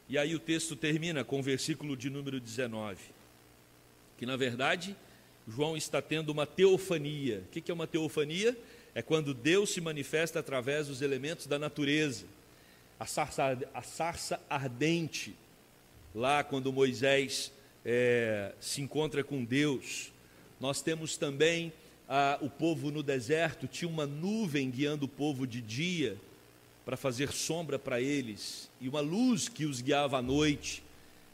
[0.10, 2.98] E aí o texto termina com o versículo de número 19,
[4.18, 4.96] que na verdade
[5.48, 7.44] João está tendo uma teofania.
[7.46, 8.58] O que é uma teofania?
[8.96, 12.26] É quando Deus se manifesta através dos elementos da natureza.
[13.00, 15.36] A sarça, a sarça ardente,
[16.14, 17.52] lá quando Moisés
[17.86, 20.12] é, se encontra com Deus.
[20.60, 21.74] Nós temos também
[22.42, 26.18] o povo no deserto, tinha uma nuvem guiando o povo de dia
[26.86, 30.84] para fazer sombra para eles, e uma luz que os guiava à noite.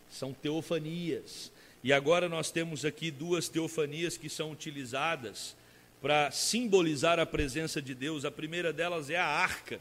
[0.09, 1.51] São teofanias.
[1.83, 5.55] E agora nós temos aqui duas teofanias que são utilizadas
[6.01, 8.25] para simbolizar a presença de Deus.
[8.25, 9.79] A primeira delas é a arca.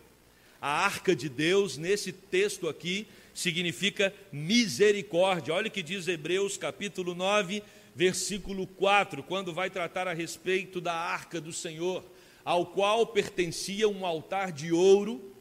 [0.60, 3.06] A arca de Deus, nesse texto aqui,
[3.38, 5.54] significa misericórdia.
[5.54, 7.62] Olha o que diz Hebreus capítulo 9,
[7.94, 12.02] versículo 4, quando vai tratar a respeito da arca do Senhor,
[12.44, 15.32] ao qual pertencia um altar de ouro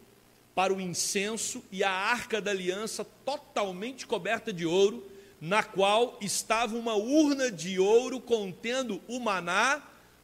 [0.54, 5.04] para o incenso e a arca da aliança totalmente coberta de ouro,
[5.42, 9.82] na qual estava uma urna de ouro contendo o maná,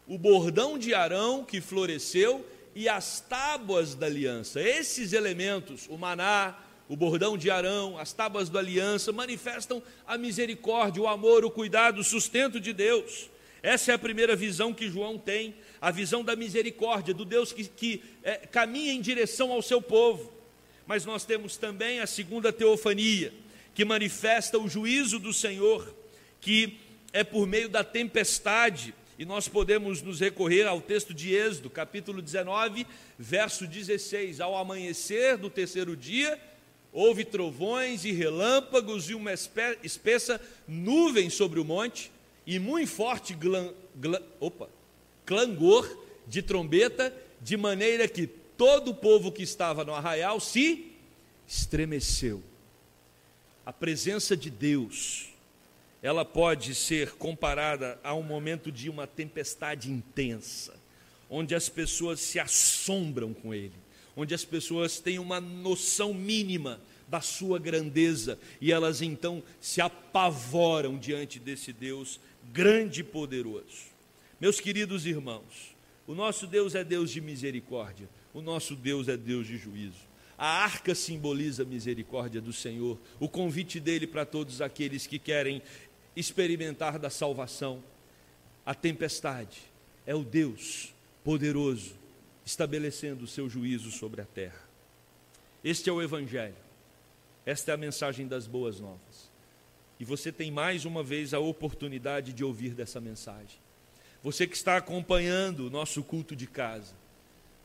[0.08, 4.62] o bordão de Arão que floresceu e as tábuas da aliança.
[4.62, 6.56] Esses elementos, o maná,
[6.88, 12.00] o bordão de Arão, as tábuas da aliança, manifestam a misericórdia, o amor, o cuidado,
[12.00, 13.30] o sustento de Deus.
[13.62, 17.64] Essa é a primeira visão que João tem, a visão da misericórdia, do Deus que,
[17.64, 20.34] que é, caminha em direção ao seu povo.
[20.86, 23.34] Mas nós temos também a segunda teofania,
[23.74, 25.96] que manifesta o juízo do Senhor,
[26.42, 26.78] que
[27.14, 32.22] é por meio da tempestade, e nós podemos nos recorrer ao texto de Êxodo, capítulo
[32.22, 32.86] 19,
[33.18, 36.38] verso 16: Ao amanhecer do terceiro dia,
[36.94, 42.12] Houve trovões e relâmpagos e uma espessa nuvem sobre o monte,
[42.46, 44.70] e muito forte glan, glan, opa,
[45.26, 45.90] clangor
[46.28, 50.92] de trombeta de maneira que todo o povo que estava no arraial se
[51.48, 52.42] estremeceu.
[53.66, 55.30] A presença de Deus,
[56.02, 60.76] ela pode ser comparada a um momento de uma tempestade intensa,
[61.30, 63.74] onde as pessoas se assombram com ele,
[64.16, 70.98] onde as pessoas têm uma noção mínima da sua grandeza e elas então se apavoram
[70.98, 72.20] diante desse Deus
[72.52, 73.94] grande e poderoso.
[74.40, 75.76] Meus queridos irmãos,
[76.08, 80.14] o nosso Deus é Deus de misericórdia, o nosso Deus é Deus de juízo.
[80.38, 85.62] A arca simboliza a misericórdia do Senhor, o convite dele para todos aqueles que querem
[86.16, 87.84] experimentar da salvação.
[88.66, 89.60] A tempestade
[90.06, 92.03] é o Deus poderoso
[92.46, 94.62] estabelecendo o seu juízo sobre a terra.
[95.64, 96.56] Este é o Evangelho,
[97.46, 99.32] esta é a mensagem das boas novas.
[100.00, 103.58] E você tem mais uma vez a oportunidade de ouvir dessa mensagem.
[104.22, 106.94] Você que está acompanhando o nosso culto de casa,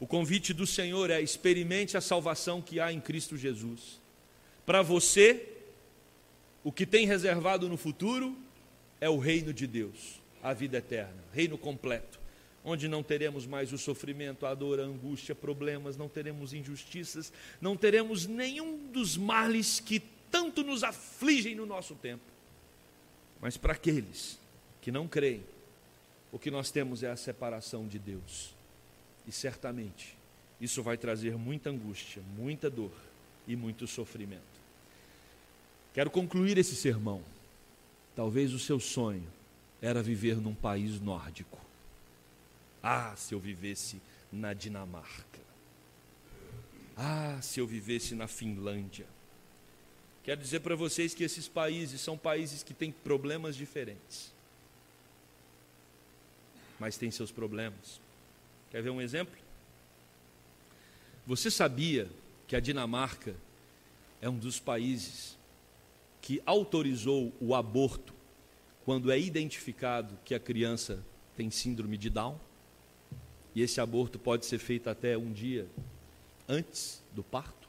[0.00, 4.00] o convite do Senhor é: experimente a salvação que há em Cristo Jesus.
[4.64, 5.48] Para você,
[6.62, 8.36] o que tem reservado no futuro
[9.00, 12.20] é o reino de Deus, a vida eterna, reino completo,
[12.68, 17.76] onde não teremos mais o sofrimento, a dor, a angústia, problemas, não teremos injustiças, não
[17.76, 20.00] teremos nenhum dos males que
[20.30, 22.24] tanto nos afligem no nosso tempo.
[23.40, 24.38] Mas para aqueles
[24.82, 25.42] que não creem,
[26.30, 28.54] o que nós temos é a separação de Deus.
[29.26, 30.16] E certamente
[30.60, 32.92] isso vai trazer muita angústia, muita dor
[33.46, 34.42] e muito sofrimento.
[35.94, 37.22] Quero concluir esse sermão.
[38.14, 39.26] Talvez o seu sonho
[39.80, 41.67] era viver num país nórdico.
[42.82, 44.00] Ah, se eu vivesse
[44.32, 45.40] na Dinamarca.
[46.96, 49.06] Ah, se eu vivesse na Finlândia.
[50.24, 54.32] Quero dizer para vocês que esses países são países que têm problemas diferentes.
[56.78, 58.00] Mas têm seus problemas.
[58.70, 59.34] Quer ver um exemplo?
[61.26, 62.08] Você sabia
[62.46, 63.34] que a Dinamarca
[64.20, 65.36] é um dos países
[66.20, 68.12] que autorizou o aborto
[68.84, 71.02] quando é identificado que a criança
[71.36, 72.38] tem síndrome de Down?
[73.54, 75.66] E esse aborto pode ser feito até um dia
[76.48, 77.68] antes do parto?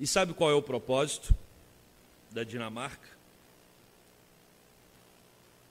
[0.00, 1.34] E sabe qual é o propósito
[2.30, 3.08] da Dinamarca?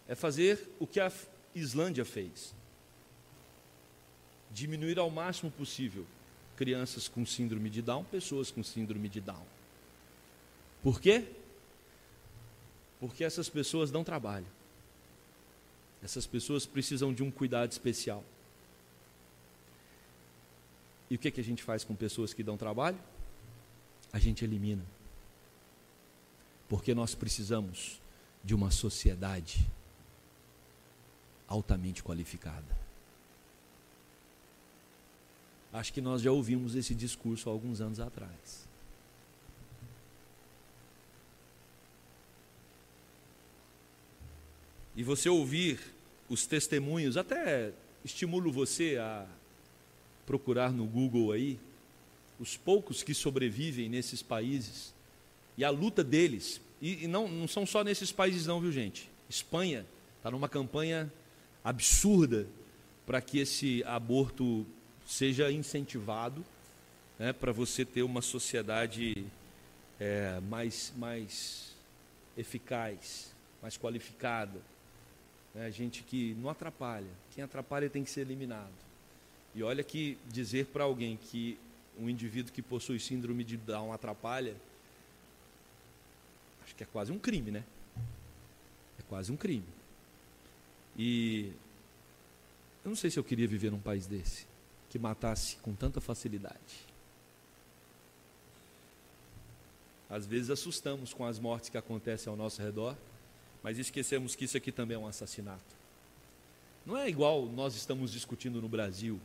[0.08, 1.12] É fazer o que a
[1.56, 2.54] Islândia fez.
[4.52, 6.06] Diminuir ao máximo possível
[6.56, 9.46] crianças com síndrome de Down, pessoas com síndrome de Down.
[10.82, 11.26] Por quê?
[13.00, 14.57] Porque essas pessoas dão trabalho.
[16.04, 18.24] Essas pessoas precisam de um cuidado especial.
[21.10, 23.00] E o que, que a gente faz com pessoas que dão trabalho?
[24.12, 24.84] A gente elimina.
[26.68, 28.02] Porque nós precisamos
[28.44, 29.66] de uma sociedade
[31.48, 32.78] altamente qualificada.
[35.72, 38.67] Acho que nós já ouvimos esse discurso há alguns anos atrás.
[44.98, 45.80] E você ouvir
[46.28, 47.72] os testemunhos, até
[48.04, 49.28] estimulo você a
[50.26, 51.60] procurar no Google aí
[52.40, 54.96] os poucos que sobrevivem nesses países
[55.56, 56.60] e a luta deles.
[56.82, 59.08] E, e não, não são só nesses países, não, viu gente?
[59.30, 59.86] Espanha
[60.18, 61.14] está numa campanha
[61.64, 62.48] absurda
[63.06, 64.66] para que esse aborto
[65.06, 66.44] seja incentivado,
[67.20, 69.28] né, para você ter uma sociedade
[70.00, 71.76] é, mais, mais
[72.36, 73.32] eficaz,
[73.62, 74.60] mais qualificada.
[75.58, 77.10] Né, gente que não atrapalha.
[77.34, 78.72] Quem atrapalha tem que ser eliminado.
[79.56, 81.58] E olha que dizer para alguém que
[81.98, 84.56] um indivíduo que possui síndrome de Down atrapalha,
[86.64, 87.64] acho que é quase um crime, né?
[89.00, 89.66] É quase um crime.
[90.96, 91.52] E
[92.86, 94.46] eu não sei se eu queria viver num país desse,
[94.92, 96.86] que matasse com tanta facilidade.
[100.08, 102.96] Às vezes assustamos com as mortes que acontecem ao nosso redor,
[103.68, 105.76] mas esquecemos que isso aqui também é um assassinato.
[106.86, 109.20] Não é igual nós estamos discutindo no Brasil,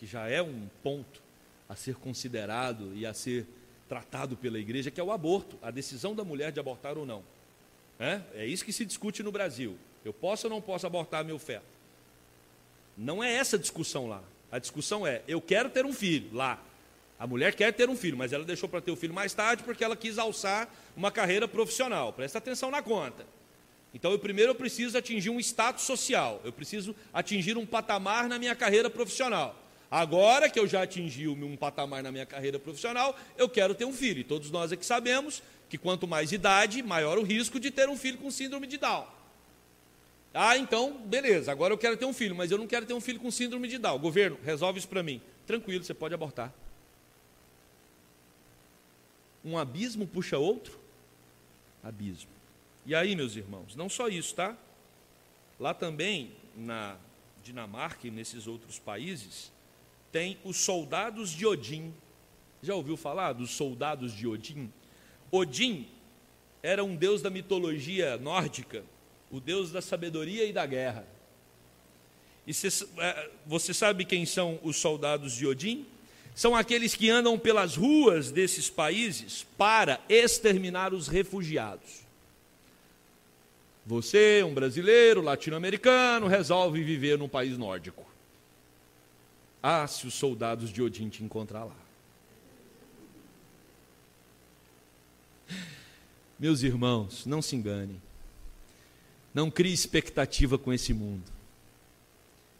[0.00, 1.20] que já é um ponto
[1.68, 3.46] a ser considerado e a ser
[3.90, 7.22] tratado pela igreja, que é o aborto, a decisão da mulher de abortar ou não.
[8.00, 9.76] É, é isso que se discute no Brasil.
[10.02, 11.66] Eu posso ou não posso abortar meu feto?
[12.96, 14.24] Não é essa discussão lá.
[14.50, 16.58] A discussão é: eu quero ter um filho lá.
[17.18, 19.62] A mulher quer ter um filho, mas ela deixou para ter o filho mais tarde
[19.62, 20.66] porque ela quis alçar
[20.96, 22.10] uma carreira profissional.
[22.10, 23.26] Presta atenção na conta.
[23.94, 28.38] Então, eu primeiro eu preciso atingir um status social, eu preciso atingir um patamar na
[28.38, 29.58] minha carreira profissional.
[29.90, 33.92] Agora que eu já atingi um patamar na minha carreira profissional, eu quero ter um
[33.92, 34.20] filho.
[34.20, 37.96] E todos nós aqui sabemos que quanto mais idade, maior o risco de ter um
[37.96, 39.06] filho com síndrome de Down.
[40.32, 43.00] Ah, então, beleza, agora eu quero ter um filho, mas eu não quero ter um
[43.02, 43.98] filho com síndrome de Down.
[43.98, 45.20] Governo, resolve isso para mim.
[45.46, 46.50] Tranquilo, você pode abortar.
[49.44, 50.78] Um abismo puxa outro
[51.82, 52.30] abismo.
[52.84, 54.56] E aí, meus irmãos, não só isso, tá?
[55.58, 56.96] Lá também, na
[57.44, 59.52] Dinamarca e nesses outros países,
[60.10, 61.94] tem os soldados de Odin.
[62.62, 64.72] Já ouviu falar dos soldados de Odin?
[65.30, 65.86] Odin
[66.62, 68.84] era um deus da mitologia nórdica,
[69.30, 71.06] o deus da sabedoria e da guerra.
[72.46, 72.50] E
[72.98, 75.86] é, você sabe quem são os soldados de Odin?
[76.34, 82.02] São aqueles que andam pelas ruas desses países para exterminar os refugiados.
[83.84, 88.06] Você, um brasileiro, latino-americano, resolve viver num país nórdico.
[89.62, 91.76] Ah, se os soldados de Odin te encontrar lá.
[96.38, 98.00] Meus irmãos, não se enganem.
[99.32, 101.30] Não crie expectativa com esse mundo.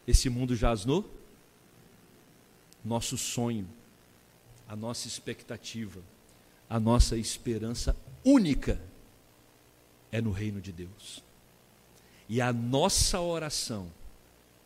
[0.07, 1.05] Esse mundo jaz no
[2.85, 3.68] nosso sonho,
[4.68, 6.01] a nossa expectativa,
[6.68, 8.81] a nossa esperança única
[10.13, 11.25] é no reino de Deus.
[12.29, 13.91] E a nossa oração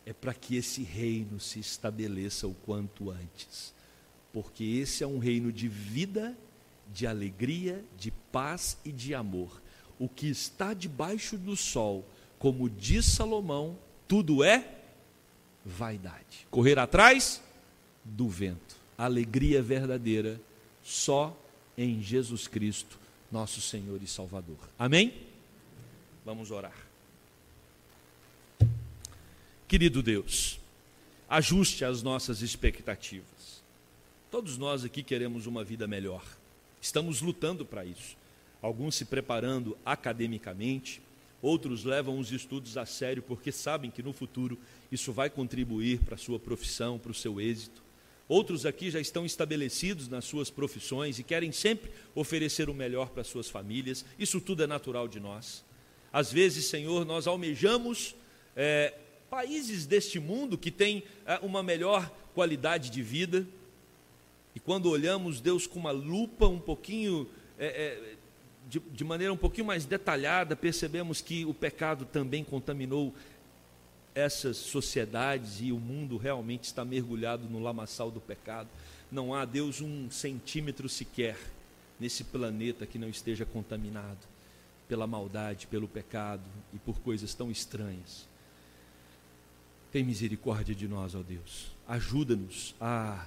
[0.05, 3.73] é para que esse reino se estabeleça o quanto antes,
[4.33, 6.37] porque esse é um reino de vida,
[6.93, 9.63] de alegria, de paz e de amor.
[9.99, 12.05] O que está debaixo do sol,
[12.39, 14.77] como diz Salomão, tudo é
[15.65, 16.47] vaidade.
[16.51, 17.43] Correr atrás
[18.05, 18.77] do vento.
[18.97, 20.41] Alegria verdadeira
[20.83, 21.37] só
[21.77, 22.99] em Jesus Cristo,
[23.31, 24.59] nosso Senhor e Salvador.
[24.79, 25.13] Amém?
[26.27, 26.75] Vamos orar.
[29.69, 30.59] Querido Deus,
[31.29, 33.63] ajuste as nossas expectativas.
[34.29, 36.25] Todos nós aqui queremos uma vida melhor.
[36.83, 38.17] Estamos lutando para isso.
[38.61, 41.01] Alguns se preparando academicamente,
[41.41, 44.59] outros levam os estudos a sério porque sabem que no futuro
[44.91, 47.81] isso vai contribuir para a sua profissão, para o seu êxito.
[48.29, 53.23] Outros aqui já estão estabelecidos nas suas profissões e querem sempre oferecer o melhor para
[53.23, 54.05] suas famílias.
[54.19, 55.65] Isso tudo é natural de nós.
[56.13, 58.15] Às vezes, Senhor, nós almejamos
[58.55, 58.95] é,
[59.29, 63.47] países deste mundo que têm é, uma melhor qualidade de vida.
[64.55, 67.29] E quando olhamos Deus com uma lupa um pouquinho,
[67.59, 68.15] é, é
[68.69, 73.15] de, de maneira um pouquinho mais detalhada, percebemos que o pecado também contaminou
[74.15, 78.69] essas sociedades e o mundo realmente está mergulhado no lamaçal do pecado.
[79.13, 81.37] Não há, Deus, um centímetro sequer
[82.01, 84.36] nesse planeta que não esteja contaminado
[84.89, 88.29] pela maldade, pelo pecado e por coisas tão estranhas.
[89.93, 91.73] Tem misericórdia de nós, ó Deus.
[91.89, 93.27] Ajuda-nos a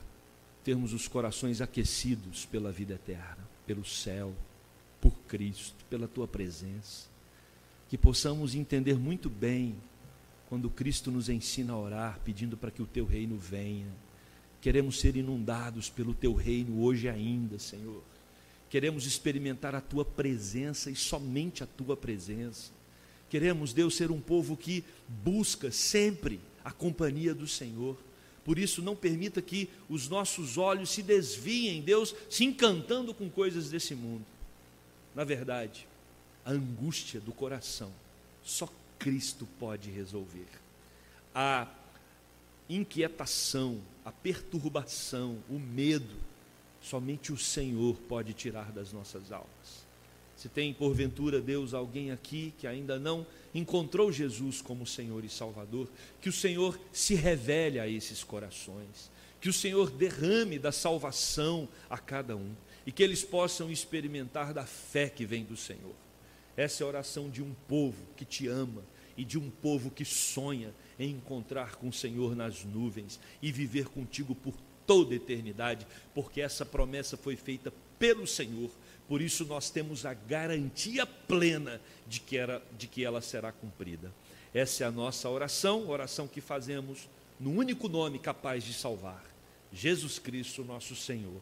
[0.64, 4.34] termos os corações aquecidos pela vida eterna, pelo céu,
[5.02, 7.08] por Cristo, pela tua presença.
[7.90, 9.76] Que possamos entender muito bem
[10.48, 13.88] quando Cristo nos ensina a orar, pedindo para que o teu reino venha.
[14.62, 18.04] Queremos ser inundados pelo teu reino hoje ainda, Senhor.
[18.70, 22.72] Queremos experimentar a tua presença e somente a tua presença.
[23.30, 27.98] Queremos, Deus, ser um povo que busca sempre a companhia do Senhor.
[28.46, 33.70] Por isso, não permita que os nossos olhos se desviem, Deus, se encantando com coisas
[33.70, 34.26] desse mundo.
[35.16, 35.88] Na verdade,
[36.46, 37.92] a angústia do coração
[38.44, 38.68] só
[38.98, 40.48] Cristo pode resolver.
[41.34, 41.68] A
[42.70, 46.16] inquietação, a perturbação, o medo,
[46.82, 49.88] somente o Senhor pode tirar das nossas almas.
[50.36, 55.90] Se tem porventura, Deus, alguém aqui que ainda não encontrou Jesus como Senhor e Salvador,
[56.22, 59.12] que o Senhor se revele a esses corações,
[59.42, 62.56] que o Senhor derrame da salvação a cada um
[62.86, 65.96] e que eles possam experimentar da fé que vem do Senhor.
[66.56, 68.84] Essa é a oração de um povo que te ama
[69.18, 73.90] e de um povo que sonha em encontrar com o Senhor nas nuvens e viver
[73.90, 74.54] contigo por
[74.90, 75.86] toda eternidade,
[76.16, 78.72] porque essa promessa foi feita pelo Senhor.
[79.08, 84.12] Por isso nós temos a garantia plena de que, era, de que ela será cumprida.
[84.52, 87.08] Essa é a nossa oração, oração que fazemos
[87.40, 89.24] no único nome capaz de salvar:
[89.72, 91.40] Jesus Cristo, nosso Senhor.